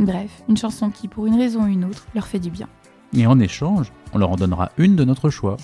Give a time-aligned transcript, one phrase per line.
[0.00, 2.68] Bref, une chanson qui, pour une raison ou une autre, leur fait du bien.
[3.14, 5.58] Et en échange, on leur en donnera une de notre choix.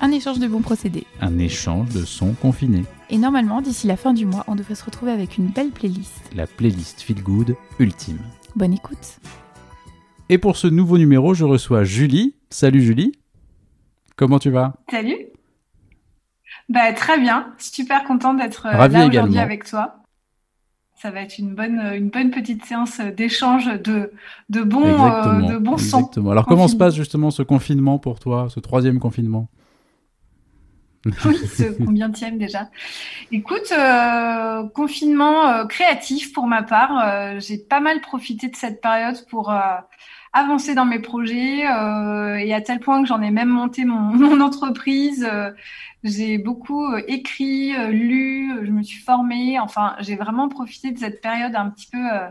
[0.00, 1.06] Un échange de bons procédés.
[1.20, 2.86] Un échange de sons confinés.
[3.10, 6.14] Et normalement, d'ici la fin du mois, on devrait se retrouver avec une belle playlist.
[6.34, 8.20] La playlist Feel Good ultime.
[8.56, 9.18] Bonne écoute.
[10.30, 12.36] Et pour ce nouveau numéro, je reçois Julie.
[12.48, 13.12] Salut Julie.
[14.16, 14.76] Comment tu vas?
[14.90, 15.26] Salut.
[16.70, 17.52] Bah, très bien.
[17.58, 20.03] Super contente d'être euh, là aujourd'hui avec toi
[21.04, 24.10] ça va être une bonne, une bonne petite séance d'échange de,
[24.48, 26.10] de bons, euh, de bons sons.
[26.30, 29.48] Alors, comment se passe justement ce confinement pour toi, ce troisième confinement?
[31.26, 32.70] Oui, ce combien tième déjà?
[33.30, 37.38] Écoute, euh, confinement euh, créatif pour ma part.
[37.38, 39.52] J'ai pas mal profité de cette période pour
[40.34, 45.26] avancer dans mes projets et à tel point que j'en ai même monté mon, entreprise.
[46.04, 49.58] J'ai beaucoup euh, écrit, euh, lu, je me suis formée.
[49.58, 52.28] Enfin, j'ai vraiment profité de cette période un petit peu euh,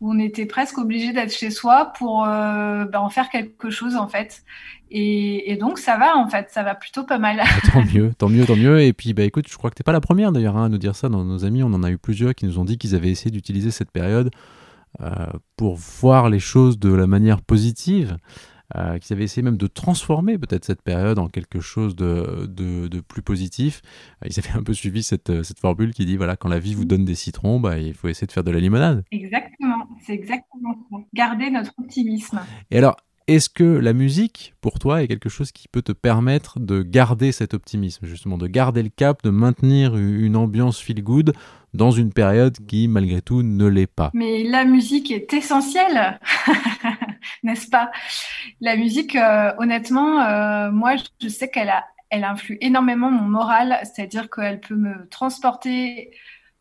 [0.00, 4.08] où on était presque obligé d'être chez soi pour bah, en faire quelque chose en
[4.08, 4.42] fait.
[4.90, 7.42] Et, donc ça va en fait, ça va plutôt pas mal.
[7.72, 8.80] tant mieux, tant mieux, tant mieux.
[8.80, 10.78] Et puis bah écoute, je crois que t'es pas la première d'ailleurs hein, à nous
[10.78, 11.10] dire ça.
[11.10, 13.30] Dans nos amis, on en a eu plusieurs qui nous ont dit qu'ils avaient essayé
[13.30, 14.30] d'utiliser cette période
[15.56, 18.16] pour voir les choses de la manière positive.
[18.76, 23.00] Euh, qui avaient essayé même de transformer peut-être cette période en quelque chose de, de,
[23.00, 23.82] plus positif.
[24.22, 26.60] Euh, ils avaient un peu suivi cette, euh, cette, formule qui dit voilà, quand la
[26.60, 29.02] vie vous donne des citrons, bah, il faut essayer de faire de la limonade.
[29.10, 30.98] Exactement, c'est exactement ça.
[31.14, 32.42] Garder notre optimisme.
[32.70, 32.96] Et alors,
[33.26, 37.32] est-ce que la musique, pour toi, est quelque chose qui peut te permettre de garder
[37.32, 41.32] cet optimisme, justement, de garder le cap, de maintenir une ambiance feel good
[41.74, 46.18] dans une période qui, malgré tout, ne l'est pas Mais la musique est essentielle
[47.42, 47.90] n'est-ce pas?
[48.60, 53.78] La musique, euh, honnêtement, euh, moi, je sais qu'elle a, elle influe énormément mon moral,
[53.82, 56.10] c'est-à-dire qu'elle peut me transporter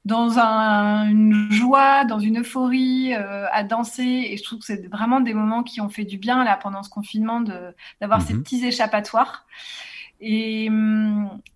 [0.05, 4.27] dans une joie, dans une euphorie, euh, à danser.
[4.29, 6.83] Et je trouve que c'est vraiment des moments qui ont fait du bien là pendant
[6.83, 7.41] ce confinement
[7.99, 8.43] d'avoir ces mhm.
[8.43, 9.45] petits échappatoires.
[10.21, 10.69] Et,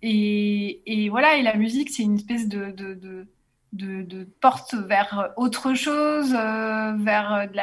[0.01, 3.27] et, et, voilà, et la musique, c'est une espèce de, de, de,
[3.73, 7.55] de, porte vers autre chose, vers de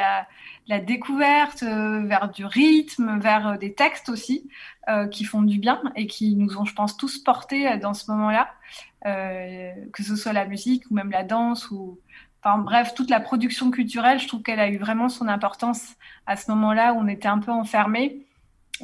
[0.67, 4.49] la, découverte, euh, vers du rythme, vers euh, des textes aussi
[4.89, 8.09] euh, qui font du bien et qui nous ont, je pense, tous portés dans ce
[8.11, 8.49] moment-là,
[9.03, 11.99] que ce soit la musique ou même la danse ou
[12.43, 15.95] Enfin, bref, toute la production culturelle, je trouve qu'elle a eu vraiment son importance
[16.25, 18.25] à ce moment-là où on était un peu enfermés,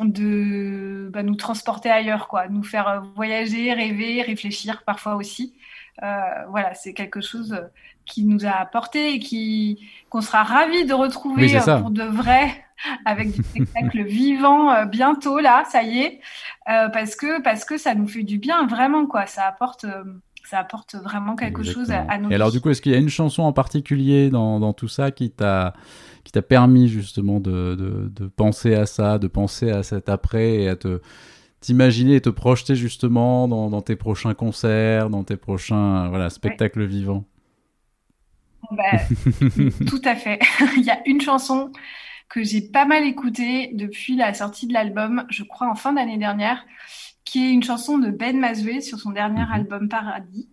[0.05, 5.53] de bah, nous transporter ailleurs, quoi, nous faire voyager, rêver, réfléchir parfois aussi.
[6.01, 7.55] voilà, c'est quelque chose
[8.07, 12.65] qui nous a apporté et qui qu'on sera ravi de retrouver euh, pour de vrai
[13.05, 16.21] avec du spectacle vivant euh, bientôt là, ça y est,
[16.69, 19.85] euh, parce que parce que ça nous fait du bien vraiment quoi, ça apporte
[20.49, 22.31] ça apporte vraiment quelque chose à, nous.
[22.31, 24.87] Et alors du coup, est-ce qu'il y a une chanson en particulier dans, dans tout
[24.87, 25.73] ça qui t'a
[26.23, 30.55] qui t'a permis justement de, de, de, penser à ça, de penser à cet après
[30.55, 31.01] et à te
[31.61, 36.85] t'imaginer et te projeter justement dans, dans, tes prochains concerts, dans tes prochains voilà, spectacles
[36.85, 37.25] vivants?
[38.71, 38.83] Bah,
[39.87, 40.39] tout à fait.
[40.77, 41.71] Il y a une chanson
[42.29, 46.17] que j'ai pas mal écoutée depuis la sortie de l'album, je crois en fin d'année
[46.17, 46.65] dernière,
[47.37, 49.51] qui est une chanson de Ben Mazoué sur son dernier mhm.
[49.51, 50.49] album Paradis,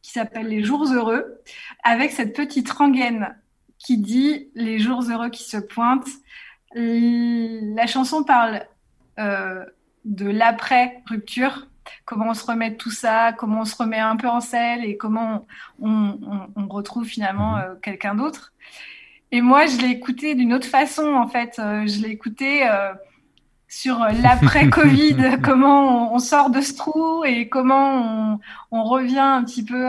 [0.00, 1.42] qui s'appelle Les jours heureux,
[1.84, 3.36] avec cette petite rengaine
[3.78, 6.08] qui dit Les jours heureux qui se pointent.
[6.74, 8.66] La chanson parle
[9.18, 9.62] euh,
[10.06, 11.68] de l'après-rupture,
[12.06, 14.86] comment on se remet de tout ça, comment on se remet un peu en selle
[14.86, 15.46] et comment
[15.82, 16.16] on,
[16.70, 17.62] retrouve finalement mhm.
[17.62, 18.54] euh, quelqu'un d'autre.
[19.32, 21.58] Et moi, je l'ai écouté d'une autre façon, en fait.
[21.58, 22.94] Euh, je l'ai écouté euh,
[23.72, 28.38] sur l'après-Covid, comment on, sort de ce trou et comment
[28.70, 29.86] on, revient un petit peu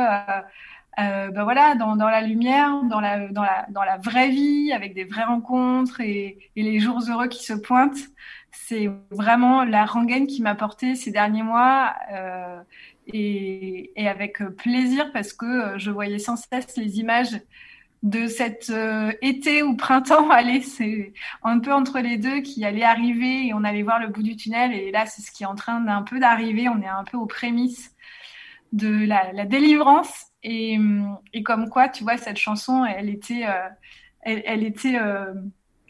[0.97, 5.03] ben voilà, dans, la lumière, dans la, dans, la, dans la vraie vie, avec des
[5.03, 8.07] vraies rencontres et, et les jours heureux qui se pointent.
[8.51, 12.61] C'est vraiment la rengaine qui m'a porté ces derniers mois, euh,
[13.07, 17.37] et, et, avec plaisir parce que je voyais sans cesse les images
[18.03, 18.71] de cet
[19.21, 21.13] été ou printemps, allez, c'est
[21.43, 24.35] un peu entre les deux qui allait arriver et on allait voir le bout du
[24.35, 24.73] tunnel.
[24.73, 26.69] Et là, c'est ce qui est en train d'un peu d'arriver.
[26.69, 27.95] On est un peu aux prémices
[28.73, 30.27] de la, délivrance.
[30.43, 30.77] Et,
[31.33, 33.45] et, comme quoi, tu vois, cette chanson, elle était,
[34.21, 34.97] elle, elle, était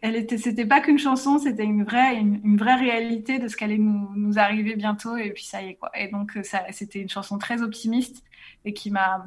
[0.04, 3.78] elle était, c'était pas qu'une chanson, c'était une vraie, une, vraie réalité de ce qu'allait
[3.78, 5.16] nous, nous arriver bientôt.
[5.16, 5.92] Et puis ça y est quoi.
[5.98, 8.22] Et donc ça, c'était une chanson très optimiste
[8.66, 9.26] et qui m'a,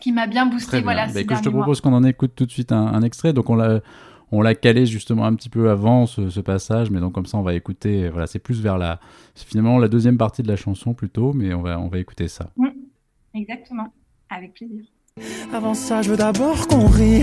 [0.00, 0.80] qui m'a bien boosté.
[0.80, 1.06] Voilà.
[1.06, 3.32] Bah, je te propose qu'on en écoute tout de suite un, extrait.
[3.32, 3.80] Donc on l'a,
[4.32, 7.42] on l'a calé justement un petit peu avant ce, passage, mais donc comme ça on
[7.42, 8.08] va écouter.
[8.08, 9.00] Voilà, c'est plus vers la,
[9.34, 12.28] c'est finalement la deuxième partie de la chanson plutôt, mais on va, on va écouter
[12.28, 12.50] ça.
[12.56, 12.68] Mmh.
[13.34, 13.92] exactement,
[14.30, 14.84] avec plaisir.
[15.54, 17.22] Avant ça, je veux d'abord qu'on rie.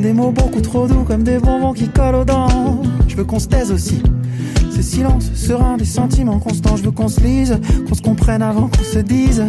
[0.00, 2.82] Des mots beaucoup trop doux comme des bonbons qui collent aux dents.
[3.06, 4.02] Je veux qu'on se taise aussi.
[4.74, 6.76] Ce silence serein des sentiments constants.
[6.76, 7.58] Je veux qu'on se lise,
[7.88, 9.44] qu'on se comprenne avant qu'on se dise.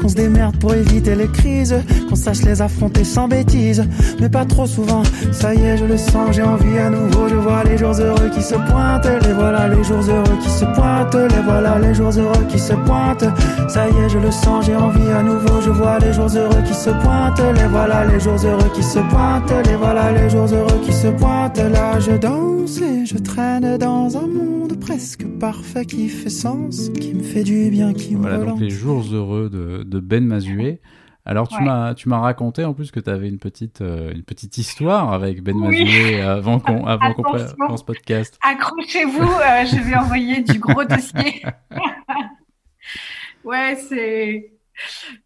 [0.00, 1.74] Qu'on se démerde pour éviter les crises.
[2.08, 3.84] Qu'on sache les affronter sans bêtises.
[4.20, 5.02] Mais pas trop souvent.
[5.32, 7.28] Ça y est, je le sens, j'ai envie à nouveau.
[7.28, 9.08] Je vois les jours heureux qui se pointent.
[9.22, 11.14] Les voilà les jours heureux qui se pointent.
[11.14, 13.24] Les voilà les jours heureux qui se pointent.
[13.68, 15.60] Ça y est, je le sens, j'ai envie à nouveau.
[15.62, 17.40] Je vois les jours heureux qui se pointent.
[17.54, 19.52] Les voilà les jours heureux qui se pointent.
[19.66, 21.58] Les voilà les jours heureux qui se pointent.
[21.58, 27.14] Là, je danse et je traîne dans un monde presque parfait qui fait sens, qui
[27.14, 30.80] me fait du bien, qui me Voilà, donc les jours heureux de, de Ben Mazué.
[31.24, 34.22] Alors tu m'as tu m'as raconté en plus que tu avais une petite euh, une
[34.22, 38.38] petite histoire avec Ben Mazué avant qu'on avant qu'on ce podcast.
[38.42, 41.42] Accrochez-vous, euh, je vais envoyer du gros dossier.
[43.44, 44.52] ouais, c'est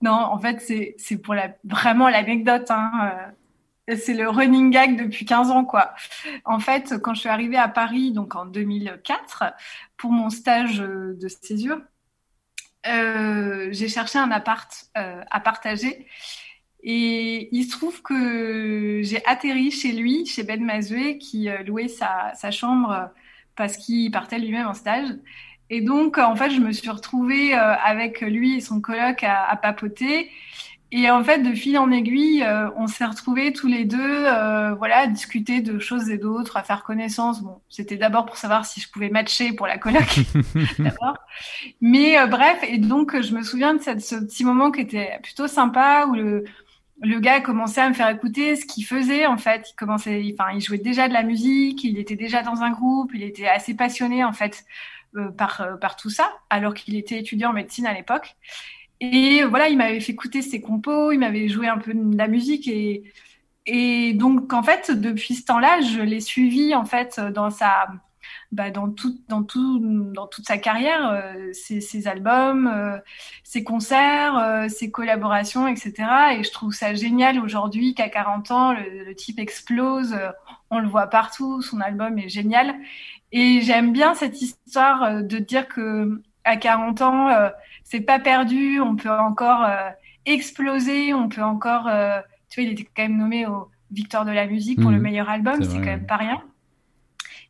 [0.01, 3.13] non, en fait c'est c'est pour la vraiment l'anecdote hein.
[3.91, 5.95] Euh, c'est le running gag depuis 15 ans, quoi.
[6.45, 9.45] En fait, quand je suis arrivée à Paris, donc en 2004,
[9.97, 11.81] pour mon stage de césure,
[12.87, 16.07] euh, j'ai cherché un appart euh, à partager.
[16.83, 21.89] Et il se trouve que j'ai atterri chez lui, chez Ben Mazué, qui euh, louait
[21.89, 23.11] sa, chambre
[23.57, 25.09] parce qu'il partait lui-même en stage.
[25.69, 29.57] Et donc, en fait, je me suis retrouvée avec lui et son coloc à, à
[29.57, 30.31] papoter.
[30.93, 34.75] Et en fait, de fil en aiguille, euh, on s'est retrouvés tous les deux, euh,
[34.75, 37.43] voilà, à discuter de choses et d'autres, à faire connaissance.
[37.43, 40.19] Bon, c'était d'abord pour savoir si je pouvais matcher pour la coloc,
[40.81, 41.17] d'abord.
[41.81, 45.21] Mais euh, bref, et donc je me souviens de cette, ce petit moment qui était
[45.23, 46.45] plutôt sympa où le
[47.03, 49.71] le gars commençait à me faire écouter ce qu'il faisait en fait.
[49.71, 53.13] Il commençait, enfin, il jouait déjà de la musique, il était déjà dans un groupe,
[53.15, 54.65] il était assez passionné en fait
[55.39, 58.37] par par tout ça, alors qu'il était étudiant en médecine à l'époque.
[59.01, 62.29] Et voilà, il m'avait fait écouter ses compos, il m'avait joué un peu de la
[62.29, 63.05] musique et
[63.67, 67.89] et donc en fait depuis ce temps-là, je l'ai suivi en fait dans sa
[68.53, 72.99] bah, dans tout dans tout dans toute sa carrière, euh, ses, albums, euh,
[73.45, 75.95] ses concerts, euh, ses collaborations, etc.
[76.39, 80.17] Et je trouve ça génial aujourd'hui qu'à 40 ans, le, le, type explose,
[80.71, 82.75] on le voit partout, son album est génial.
[83.33, 87.51] Et j'aime bien cette histoire de dire que à 40 ans
[87.91, 89.91] c'est pas perdu, on peut encore euh,
[90.25, 91.89] exploser, on peut encore.
[91.89, 94.99] Euh, tu vois, il était quand même nommé au Victor de la musique pour le
[94.99, 95.03] mhm.
[95.03, 96.41] meilleur album, c'est quand même pas rien.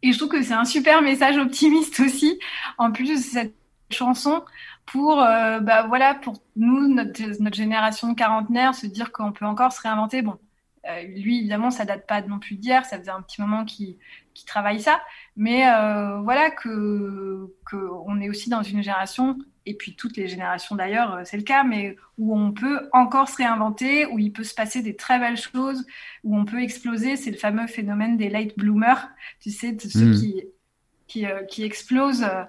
[0.02, 2.38] Et je trouve que c'est un super message optimiste aussi,
[2.78, 3.54] en plus de cette
[3.90, 4.42] chanson,
[4.86, 9.44] pour, euh, bah voilà, pour nous, notre, notre génération de quarantenaire, se dire qu'on peut
[9.44, 10.22] encore se réinventer.
[10.22, 10.38] Bon,
[11.16, 13.96] lui, évidemment, ça date pas non plus d'hier, ça faisait un petit moment qu'il
[14.46, 15.00] travaille ça,
[15.36, 15.62] mais
[16.22, 21.14] voilà que, que on est aussi dans une génération et puis toutes les générations d'ailleurs,
[21.14, 24.54] euh, c'est le cas, mais où on peut encore se réinventer, où il peut se
[24.54, 25.86] passer des très belles choses,
[26.24, 27.16] où on peut exploser.
[27.16, 29.08] C'est le fameux phénomène des late bloomers,
[29.40, 30.14] tu sais, de ceux hmm.
[30.14, 30.42] qui,
[31.06, 32.42] qui, euh, qui, explosent euh,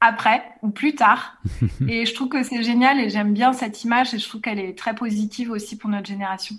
[0.00, 1.38] après ou plus tard.
[1.88, 4.60] et je trouve que c'est génial et j'aime bien cette image et je trouve qu'elle
[4.60, 6.56] est très positive aussi pour notre génération.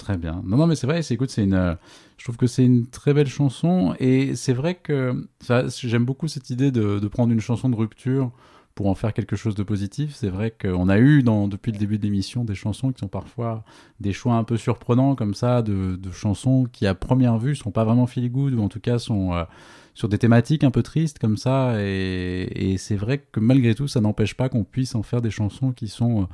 [0.00, 0.40] Très bien.
[0.46, 1.76] Non, non, mais c'est vrai, c'est, écoute, c'est une,
[2.16, 5.28] je trouve que c'est une très belle chanson et c'est vrai que
[5.76, 8.32] j'aime beaucoup cette idée de, de prendre une chanson de rupture
[8.74, 10.14] pour en faire quelque chose de positif.
[10.14, 13.08] C'est vrai qu'on a eu dans, depuis le début de l'émission des chansons qui sont
[13.08, 13.62] parfois
[14.00, 17.84] des choix un peu surprenants comme ça, de, chansons qui à première vue sont pas
[17.84, 19.44] vraiment feel good ou en tout cas sont euh,
[19.92, 21.74] sur des thématiques un peu tristes comme ça.
[21.78, 25.72] Et, c'est vrai que malgré tout, ça n'empêche pas qu'on puisse en faire des chansons
[25.72, 26.24] qui sont euh,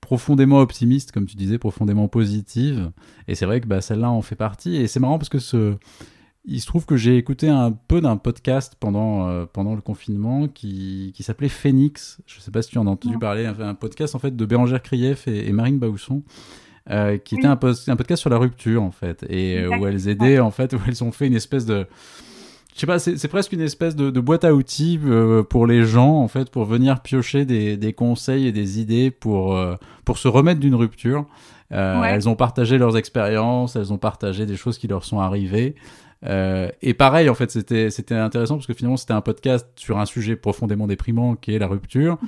[0.00, 2.90] profondément optimistes, comme tu disais, profondément positives.
[3.28, 4.76] Et c'est vrai que bah, celle-là en fait partie.
[4.76, 5.76] Et c'est marrant parce que ce
[6.44, 10.48] il se trouve que j'ai écouté un peu d'un podcast pendant, euh, pendant le confinement
[10.48, 12.20] qui, qui s'appelait Phoenix.
[12.26, 13.46] Je ne sais pas si tu en as entendu parler.
[13.46, 16.22] Un, podcast en fait de Bérangère Krief et, Marine Bausson.
[16.88, 20.08] Euh, qui était un, un, podcast sur la rupture en fait et euh, où elles
[20.08, 21.86] aidaient en fait où elles ont fait une espèce de
[22.74, 26.20] je sais pas, c'est presque une espèce de, boîte à outils euh, pour les gens,
[26.20, 29.74] en fait, pour venir piocher des, des conseils et des idées pour, euh,
[30.04, 31.26] pour se remettre d'une rupture.
[31.72, 35.74] Euh, elles ont partagé leurs expériences, elles ont partagé des choses qui leur sont arrivées.
[36.26, 39.98] Euh, et pareil, en fait, c'était c'était intéressant parce que finalement, c'était un podcast sur
[39.98, 42.18] un sujet profondément déprimant qui est la rupture.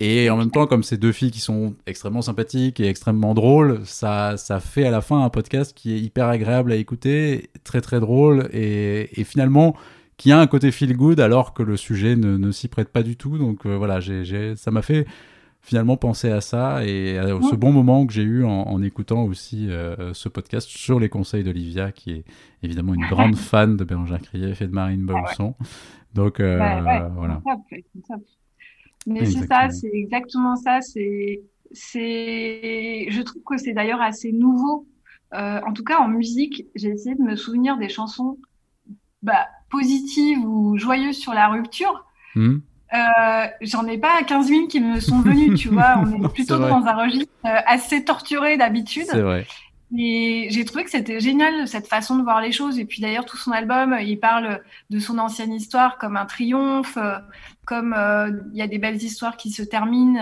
[0.00, 3.80] Et en même temps, comme ces deux filles qui sont extrêmement sympathiques et extrêmement drôles,
[3.84, 7.80] ça ça fait à la fin un podcast qui est hyper agréable à écouter, très
[7.80, 9.76] très drôle et, et finalement
[10.16, 13.02] qui a un côté feel good alors que le sujet ne, ne s'y prête pas
[13.02, 13.36] du tout.
[13.36, 15.06] Donc euh, voilà, j'ai ça m'a fait
[15.64, 19.70] finalement penser à ça et à ce bon moment que j'ai eu en, écoutant aussi
[19.70, 22.24] euh, ce podcast sur les conseils d'Olivia, qui est
[22.62, 25.54] évidemment une grande fan de Bérangère Krief et de Marine ah Bolson.
[26.12, 26.58] Donc euh,
[27.14, 27.40] voilà.
[29.06, 30.82] Mais c'est ça, c'est exactement ça.
[30.82, 31.42] C'est,
[31.72, 34.86] c'est, je trouve que c'est d'ailleurs assez nouveau.
[35.32, 38.36] Euh, en tout cas, en musique, j'ai essayé de me souvenir des chansons
[39.22, 42.04] bah, positives ou joyeuses sur la rupture.
[42.34, 42.58] Mmh.
[42.92, 45.96] Euh, j'en ai pas 15 000 qui me sont venus, tu vois.
[45.98, 49.06] On est plutôt dans un registre euh, assez torturé d'habitude.
[49.08, 49.46] C'est vrai.
[49.96, 52.78] Et j'ai trouvé que c'était génial cette façon de voir les choses.
[52.78, 54.60] Et puis d'ailleurs, tout son album, il parle
[54.90, 57.16] de son ancienne histoire comme un triomphe, euh,
[57.64, 57.96] comme
[58.52, 60.20] il y a des belles histoires qui se terminent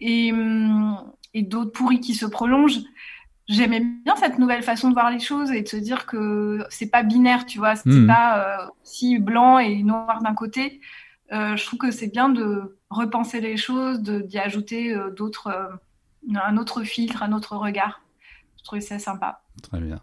[0.00, 0.98] et, hum,
[1.34, 2.80] et d'autres pourries qui se prolongent.
[3.48, 6.90] J'aimais bien cette nouvelle façon de voir les choses et de se dire que c'est
[6.90, 8.06] pas binaire, tu vois, c'est hmm.
[8.06, 10.80] pas si blanc et noir d'un côté.
[11.32, 16.34] Euh, je trouve que c'est bien de repenser les choses, d'y ajouter euh, d'autres, euh,
[16.34, 18.02] un autre filtre, un autre regard.
[18.58, 19.42] Je trouvais ça sympa.
[19.62, 20.00] Très bien.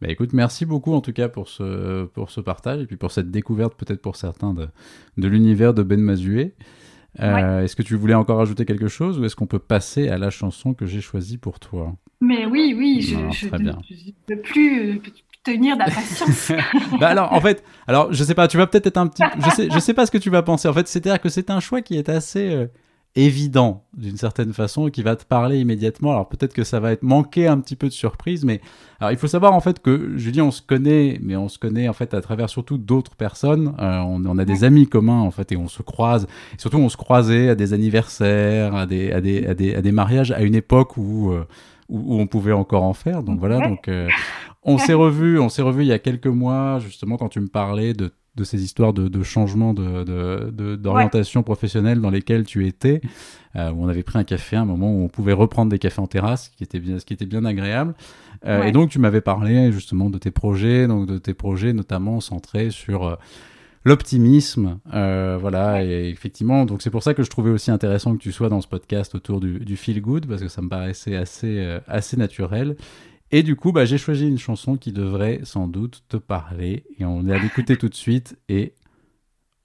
[0.00, 3.12] Bah, écoute, merci beaucoup en tout cas pour ce, pour ce partage et puis pour
[3.12, 4.68] cette découverte peut-être pour certains de,
[5.16, 6.54] de l'univers de Ben Mazué.
[7.18, 10.30] Est-ce que tu voulais encore ajouter quelque chose ou est-ce qu'on peut passer à la
[10.30, 11.94] chanson que j'ai choisie pour toi?
[12.20, 13.72] Mais oui, oui, je ne
[14.26, 15.00] peux plus,
[15.44, 16.52] tenir de la patience.
[17.00, 19.50] bah alors, en fait, alors je sais pas, tu vas peut-être être un petit, je
[19.50, 20.68] sais, je sais pas ce que tu vas penser.
[20.68, 22.66] En fait, c'est-à-dire que c'est un choix qui est assez euh,
[23.14, 26.12] évident d'une certaine façon et qui va te parler immédiatement.
[26.12, 28.60] Alors peut-être que ça va être manquer un petit peu de surprise, mais
[29.00, 31.88] alors il faut savoir en fait que Julie, on se connaît, mais on se connaît
[31.88, 33.74] en fait à travers surtout d'autres personnes.
[33.80, 36.26] Euh, on, on, a des amis communs en fait et on se croise.
[36.54, 39.82] Et surtout, on se croisait à des anniversaires, à des, à des, à des, à
[39.82, 41.46] des mariages à une époque où euh,
[41.88, 43.22] où, on pouvait encore en faire.
[43.22, 44.08] Donc voilà, donc euh,
[44.62, 47.48] on s'est revu, on s'est revu il y a quelques mois justement quand tu me
[47.48, 53.02] parlais de, de ces histoires de, de changement de, d'orientation professionnelle dans lesquelles tu étais,
[53.56, 56.00] euh, où on avait pris un café, un moment où on pouvait reprendre des cafés
[56.00, 57.94] en terrasse, ce qui était bien, ce qui était bien agréable.
[58.46, 62.20] Euh, et donc tu m'avais parlé justement de tes projets, donc de tes projets notamment
[62.20, 63.18] centrés sur
[63.84, 68.22] l'optimisme, euh, voilà, et effectivement, donc c'est pour ça que je trouvais aussi intéressant que
[68.22, 71.16] tu sois dans ce podcast autour du, du feel good, parce que ça me paraissait
[71.16, 72.76] assez, assez naturel.
[73.34, 77.04] Et du coup, bah, j'ai choisi une chanson qui devrait sans doute te parler, et
[77.06, 78.74] on est à l'écouter tout de suite, et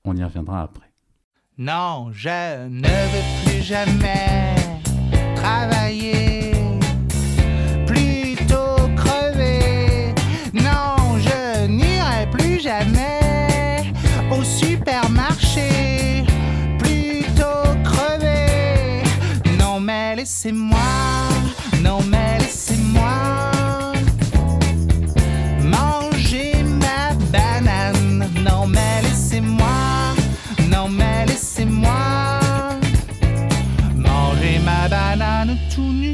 [0.06, 0.90] on y reviendra après.
[1.58, 4.56] Non, je ne veux plus jamais
[5.36, 6.38] travailler
[20.18, 21.17] laissez-moi, non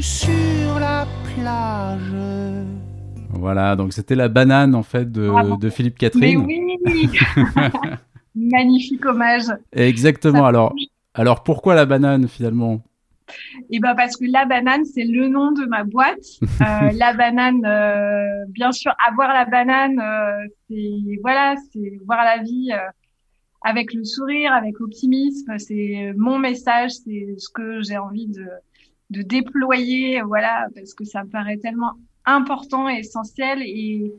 [0.04, 2.12] sur la plage.
[3.30, 6.44] Voilà, donc c'était la banane en fait de, de Philippe Catherine.
[6.46, 7.08] Mais oui
[8.34, 9.46] Magnifique hommage.
[9.72, 10.44] Exactement.
[10.44, 10.74] Alors,
[11.14, 12.82] alors pourquoi la banane finalement?
[13.70, 16.26] Et ben parce que la banane, c'est le nom de ma boîte.
[16.60, 22.42] Euh, la banane, euh, bien sûr, avoir la banane, euh, c'est voilà, c'est voir la
[22.42, 22.70] vie
[23.62, 25.58] avec le sourire, avec optimisme.
[25.58, 28.46] C'est mon message, c'est ce que j'ai envie de,
[29.14, 31.92] de déployer, voilà, parce que ça me paraît tellement
[32.24, 33.62] important et essentiel.
[33.62, 34.12] Et,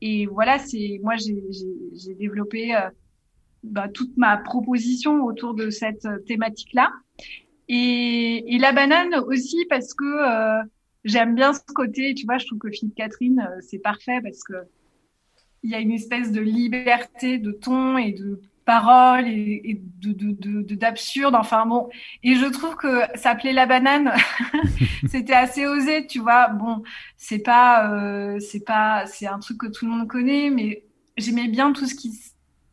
[0.00, 2.74] et voilà, c'est moi j'ai développé
[3.62, 6.90] bah, toute ma proposition autour de cette thématique-là.
[7.68, 10.60] Et, et, la banane aussi parce que euh,
[11.04, 14.42] j'aime bien ce côté, tu vois, je trouve que Philippe Catherine, euh, c'est parfait parce
[14.42, 14.54] que
[15.62, 20.74] il y a une espèce de liberté de ton et de parole et, et de
[20.74, 21.34] d'absurde.
[21.34, 21.88] enfin bon,
[22.22, 24.12] et je trouve que s'appeler la banane,
[25.08, 26.48] c'était assez osé, tu vois.
[26.48, 26.82] Bon,
[27.16, 30.84] c'est pas, euh, c'est pas, c'est un truc que tout le monde connaît, mais
[31.16, 32.12] j'aimais bien tout ce qui,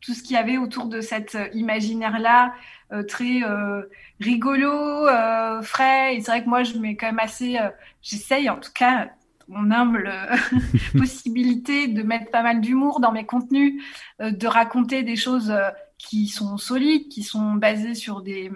[0.00, 2.54] tout ce qu'il y avait autour de cet imaginaire là
[2.90, 3.82] euh, très euh,
[4.18, 6.16] rigolo, euh, frais.
[6.16, 7.58] Et c'est vrai que moi, je mets quand même assez,
[8.02, 9.10] j'essaye en tout cas,
[9.48, 10.12] mon humble
[10.98, 13.82] possibilité de mettre pas mal d'humour dans mes contenus,
[14.20, 15.54] de raconter des choses
[15.98, 18.50] qui sont solides, qui sont basées sur des,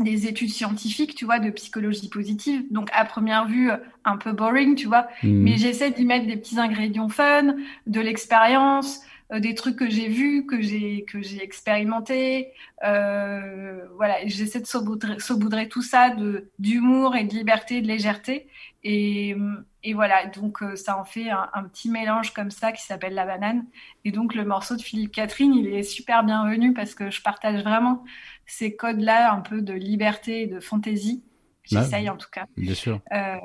[0.00, 2.64] des études scientifiques, tu vois, de psychologie positive.
[2.70, 3.70] Donc, à première vue,
[4.04, 5.08] un peu boring, tu vois.
[5.22, 5.42] Hmm.
[5.42, 9.08] Mais j'essaie d'y mettre des petits ingrédients fun, de l'expérience, euh,
[9.40, 12.52] des trucs que j'ai vus, que j'ai que j'ai expérimenté.
[12.84, 18.48] Euh, voilà, j'essaie de saupoudrer, saupoudrer tout ça de d'humour et de liberté, de légèreté.
[18.84, 19.36] Et,
[19.84, 23.14] et voilà, donc euh, ça en fait un, un petit mélange comme ça qui s'appelle
[23.14, 23.64] la banane.
[24.04, 27.62] Et donc le morceau de Philippe Catherine, il est super bienvenu parce que je partage
[27.62, 28.04] vraiment
[28.46, 31.22] ces codes-là un peu de liberté et de fantaisie.
[31.64, 32.46] J'essaye en tout cas.
[32.56, 33.00] Bien sûr.
[33.12, 33.36] Euh,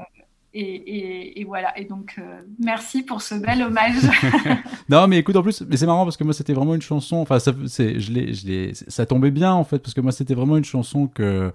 [0.59, 1.77] et, voilà.
[1.79, 3.95] Et donc, euh, merci pour ce bel hommage.
[4.89, 7.17] non, mais écoute, en plus, mais c'est marrant parce que moi, c'était vraiment une chanson.
[7.17, 10.65] Enfin, ça, je je ça tombait bien en fait parce que moi, c'était vraiment une
[10.65, 11.51] chanson que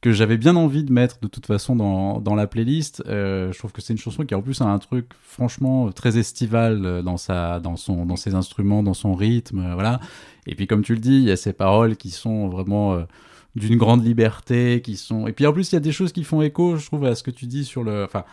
[0.00, 3.02] que j'avais bien envie de mettre de toute façon dans, dans la playlist.
[3.06, 6.16] Euh, je trouve que c'est une chanson qui en plus a un truc franchement très
[6.16, 10.00] estival euh, dans sa dans son dans ses instruments, dans son rythme, voilà.
[10.46, 13.04] Et puis comme tu le dis, il y a ces paroles qui sont vraiment
[13.56, 16.24] d'une grande liberté, qui sont et puis en plus il y a des choses qui
[16.24, 18.24] font écho, je trouve, à ce que tu dis sur le enfin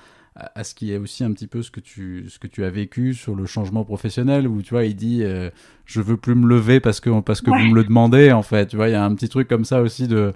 [0.54, 2.70] à ce qui est aussi un petit peu ce que tu ce que tu as
[2.70, 5.50] vécu sur le changement professionnel où tu vois il dit euh,
[5.86, 7.60] je veux plus me lever parce que parce que Ouais.
[7.64, 9.66] vous me le demandez en fait tu vois il y a un petit truc comme
[9.66, 10.34] ça aussi de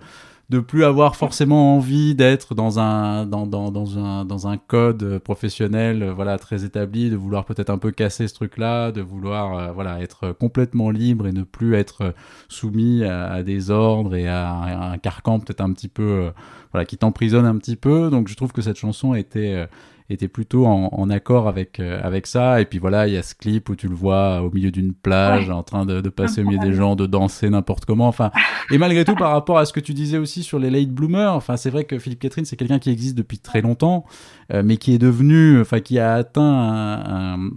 [0.52, 5.18] de plus avoir forcément envie d'être dans un dans, dans, dans un dans un code
[5.20, 9.02] professionnel euh, voilà très établi de vouloir peut-être un peu casser ce truc là de
[9.02, 12.12] vouloir euh, voilà être complètement libre et ne plus être euh,
[12.50, 16.32] soumis à, des ordres et à, un- carcan peut-être un petit peu
[16.74, 18.10] voilà qui t'emprisonne un petit peu.
[18.10, 19.66] Donc je trouve que cette chanson était euh,
[20.14, 23.24] était plutôt en, en accord avec euh, avec ça et puis voilà il y a
[23.24, 25.54] ce clip où tu le vois au milieu d'une plage Ouais.
[25.54, 28.32] en train de, de passer au milieu des gens de danser n'importe comment enfin
[28.72, 31.34] et malgré tout par rapport à ce que tu disais aussi sur les late bloomers
[31.34, 34.06] enfin c'est vrai que Philippe Catherine c'est quelqu'un qui existe depuis très longtemps
[34.54, 37.50] euh, mais qui est devenu enfin qui a atteint un, un-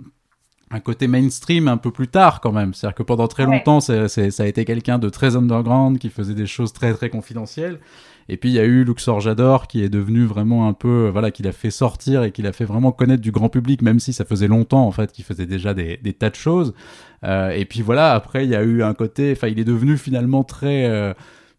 [0.70, 2.74] un côté mainstream un peu plus tard quand même.
[2.74, 3.52] C'est-à-dire que pendant très Ouais.
[3.58, 6.92] longtemps, c'est- c'est- ça a été quelqu'un de très underground qui faisait des choses très
[6.94, 7.78] très confidentielles.
[8.28, 11.10] Et puis il y a eu Luxor Jador qui est devenu vraiment un peu, euh,
[11.10, 14.00] voilà, qui l'a fait sortir et qui l'a fait vraiment connaître du grand public, même
[14.00, 16.74] si ça faisait longtemps en fait qu'il faisait déjà des, tas de choses.
[17.24, 19.98] Euh, et puis voilà, après il y a eu un côté, enfin il est devenu
[19.98, 21.12] finalement très euh,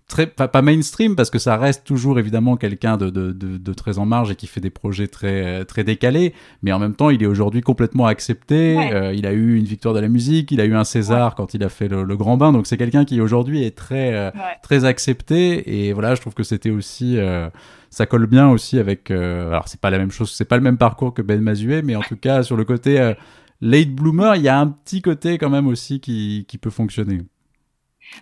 [0.07, 3.73] très pas, pas mainstream parce que ça reste toujours évidemment quelqu'un de, de, de, de
[3.73, 6.33] très en marge et qui fait des projets très euh, très décalés.
[6.61, 8.75] Mais en même temps il est aujourd'hui complètement accepté.
[8.75, 8.93] Ouais.
[8.93, 11.53] Euh, il a eu une victoire de la musique il a eu un César quand
[11.55, 12.51] il a fait le, le Grand Bain.
[12.51, 14.41] Donc c'est quelqu'un qui aujourd'hui est très euh, Ouais.
[14.61, 15.87] très accepté.
[15.87, 17.49] Et voilà je trouve que c'était aussi euh,
[17.89, 20.63] ça colle bien aussi avec euh, alors c'est pas la même chose c'est pas le
[20.63, 23.13] même parcours que Ben Mazué mais en tout cas sur le côté euh,
[23.61, 27.21] late bloomer il y a un petit côté quand même aussi qui, qui peut fonctionner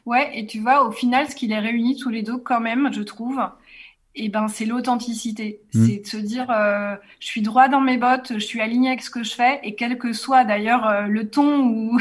[0.05, 2.91] Ouais, et tu vois, au final, ce qui les réunit tous les deux, quand même,
[2.93, 3.41] je trouve,
[4.15, 5.61] eh ben, c'est l'authenticité.
[5.73, 5.85] Mm.
[5.85, 9.01] C'est de se dire, euh, je suis droit dans mes bottes, je suis aligné avec
[9.01, 11.99] ce que je fais, et quel que soit d'ailleurs euh, le ton ou.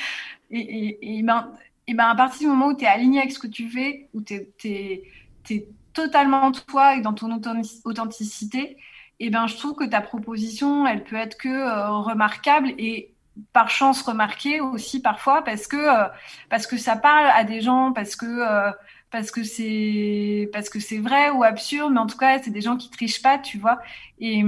[0.50, 1.50] et, et, et ben,
[1.86, 4.08] et ben, à partir du moment où tu es aligné avec ce que tu fais,
[4.14, 5.04] où tu es,
[5.94, 8.76] totalement toi et dans ton authentici- authenticité,
[9.20, 13.10] et ben, je trouve que ta proposition, elle peut être que euh, remarquable et
[13.52, 16.08] par chance remarquée aussi parfois parce que euh,
[16.50, 18.72] parce que ça parle à des gens, parce que euh,
[19.10, 22.60] parce que c'est parce que c'est vrai ou absurde, mais en tout cas c'est des
[22.60, 23.78] gens qui trichent pas, tu vois.
[24.20, 24.44] Et,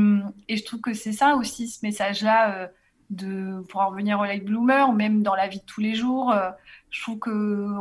[0.48, 2.68] et je trouve que c'est ça aussi ce message-là euh,
[3.10, 5.94] de pour en revenir au late bloomer, ou même dans la vie de tous les
[5.94, 6.32] jours.
[6.32, 6.50] euh,
[6.90, 7.30] je trouve que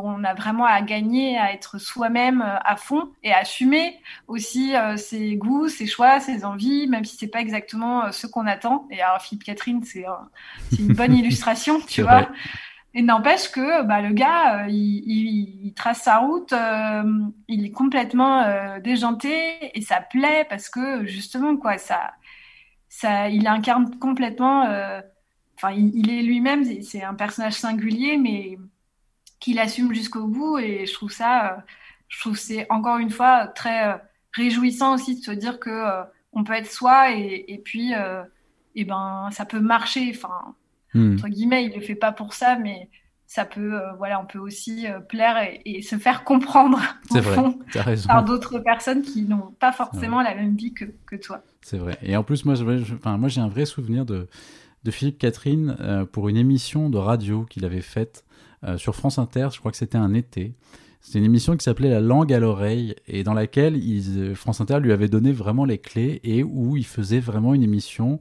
[0.04, 4.76] on a vraiment à gagner à être soi-même euh, à fond et à assumer aussi
[4.76, 8.88] euh, ses goûts, ses choix, ses envies, même si c'est pas exactement ce qu'on attend.
[8.92, 10.30] Et alors Philippe Catherine, c'est un-
[10.68, 12.30] c'est une bonne illustration, tu vois.
[12.30, 12.30] vrai.
[12.96, 17.04] Et n'empêche que bah, le gars, euh, il, il- il trace sa route, euh,
[17.48, 22.14] il est complètement euh, déjanté et ça plaît parce que justement quoi, ça,
[22.90, 24.66] ça, il incarne complètement.
[25.62, 28.58] Enfin, il, il est lui-même, c'est- un personnage singulier, mais
[29.40, 30.58] qu'il assume jusqu'au bout.
[30.60, 31.62] Et je trouve ça, euh,
[32.08, 33.98] je trouve c'est encore une fois très euh,
[34.34, 38.24] réjouissant aussi de se dire que euh, on peut être soi et, et puis, euh,
[38.76, 40.12] et ben, ça peut marcher.
[40.16, 40.56] Enfin
[40.96, 41.14] Hmm.
[41.14, 42.90] entre guillemets, il le fait pas pour ça, mais
[43.28, 46.80] ça peut, euh, voilà, on peut aussi plaire et, et se faire comprendre
[47.12, 47.60] au vrai fond
[48.08, 51.44] par d'autres personnes qui n'ont pas forcément la même vie que, que toi.
[51.62, 52.00] C'est vrai.
[52.02, 52.64] Et en plus, moi, je-
[53.06, 54.28] moi j'ai un vrai souvenir de,
[54.84, 58.24] de Philippe Catherine euh, pour une émission de radio qu'il avait faite
[58.64, 59.50] euh, sur France Inter.
[59.54, 60.56] Je crois que c'était un été.
[61.02, 64.60] C'était une émission qui s'appelait La langue à l'oreille et dans laquelle ils, euh, France
[64.62, 68.20] Inter lui avait donné vraiment les clés et où il faisait vraiment une émission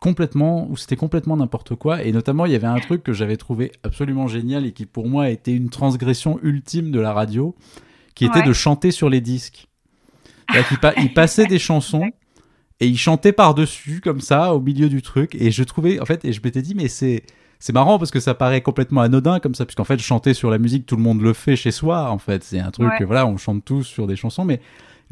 [0.00, 3.36] complètement où c'était complètement n'importe quoi et notamment il y avait un truc que j'avais
[3.36, 7.54] trouvé absolument génial et qui pour moi était une transgression ultime de la radio
[8.16, 8.46] qui était Ouais.
[8.46, 9.68] de chanter sur les disques.
[10.80, 12.10] Pa- il passait des chansons
[12.82, 15.36] et il chantait par-dessus comme ça au milieu du truc.
[15.36, 17.22] Et je trouvais en fait et je m'étais dit mais c'est
[17.60, 20.58] c'est marrant parce que ça paraît complètement anodin comme ça puisqu'en fait chanter sur la
[20.58, 22.42] musique tout le monde le fait chez soi en fait.
[22.42, 23.04] C'est un truc Ouais.
[23.04, 24.60] voilà on chante tous sur des chansons mais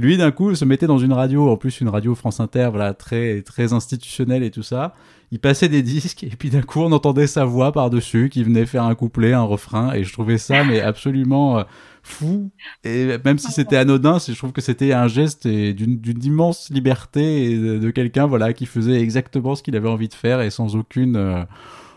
[0.01, 2.93] lui d'un coup se mettait dans une radio en plus une radio France Inter voilà
[2.93, 4.95] très très institutionnelle et tout ça.
[5.31, 8.67] Il passait des disques et puis d'un coup on entendait sa voix par-dessus qui venait
[8.67, 11.63] faire un couplet un refrain et je trouvais ça mais absolument euh,
[12.03, 12.51] fou.
[12.85, 17.59] Et même si c'était anodin je trouve que c'était un geste d'une immense liberté et
[17.59, 20.77] de, de quelqu'un voilà qui faisait exactement ce qu'il avait envie de faire et sans
[20.77, 21.43] aucune euh,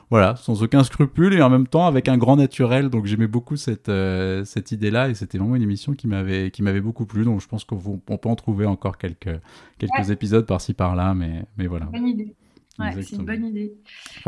[0.10, 2.90] voilà sans aucun scrupule et en même temps avec un grand naturel.
[2.90, 6.52] Donc j'aimais beaucoup cette euh, cette idée là et c'était vraiment une émission qui m'avait
[6.52, 7.24] qui m'avait beaucoup plu.
[7.24, 9.40] Donc je pense qu'on peut en trouver encore quelques
[9.78, 11.86] quelques épisodes par-ci par-là mais mais voilà.
[11.86, 12.36] Bonne idée.
[12.80, 13.78] Ouais, c'est une bonne idée.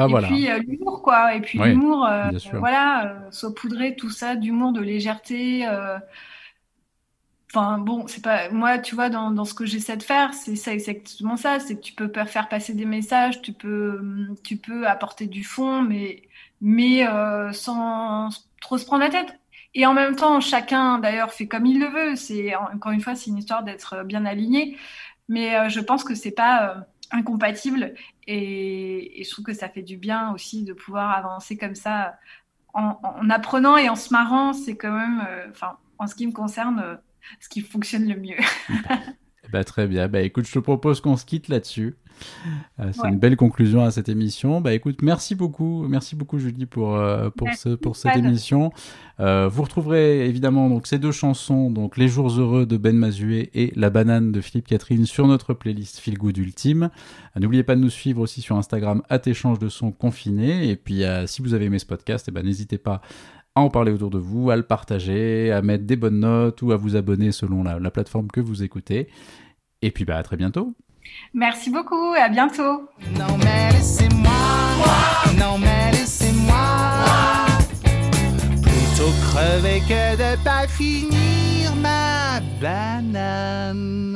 [0.07, 1.35] Et voilà puis euh, l'humour, quoi.
[1.35, 5.65] Et puis Oui, l'humour, euh, voilà, euh, saupoudrer tout ça d'humour, de légèreté.
[7.53, 10.55] Enfin bon, c'est pas moi, tu vois, dans, dans ce que j'essaie de faire, c'est
[10.55, 11.59] ça exactement ça.
[11.59, 15.43] C'est que tu peux faire passer des messages, tu peux, hum, tu peux apporter du
[15.43, 16.23] fond, mais
[16.59, 18.29] mais euh, sans
[18.61, 19.39] trop se prendre la tête.
[19.73, 22.15] Et en même temps, chacun d'ailleurs fait comme il le veut.
[22.15, 24.77] C'est encore une fois, c'est une histoire d'être bien aligné.
[25.27, 27.93] Mais euh, je pense que c'est pas euh, incompatible
[28.27, 32.17] et, et je trouve que ça fait du bien aussi de pouvoir avancer comme ça
[32.73, 34.53] en, en apprenant et en se marrant.
[34.53, 36.95] C'est quand même, euh, enfin, en ce qui me concerne, euh,
[37.39, 38.37] ce qui fonctionne le mieux.
[39.51, 40.07] Bah, très bien.
[40.07, 41.95] Bah, écoute, je te propose qu'on se quitte là-dessus.
[42.79, 43.09] Euh, c'est Ouais.
[43.09, 44.61] une belle conclusion à cette émission.
[44.61, 48.71] Bah, écoute, merci beaucoup, merci beaucoup Julie pour euh, pour ce pour cette émission.
[49.19, 53.49] Euh, vous retrouverez évidemment donc ces deux chansons, donc Les jours heureux de Ben Mazué
[53.53, 56.89] et La banane de Philippe Catherine sur notre playlist Feel Good Ultime.
[57.37, 60.69] N'oubliez pas de nous suivre aussi sur Instagram échange de son confiné.
[60.69, 63.01] Et puis si vous avez aimé ce podcast, eh ben n'hésitez pas
[63.55, 66.71] à en parler autour de vous, à le partager, à mettre des bonnes notes ou
[66.73, 69.07] à vous abonner selon la, la plateforme que vous écoutez.
[69.81, 70.75] Et puis bah à très bientôt.
[71.33, 72.89] Merci beaucoup et à bientôt.
[73.17, 74.29] Non mais laissez-moi,
[75.39, 76.55] non mais laissez-moi
[78.61, 84.15] Plutôt crever que de pas finir ma banane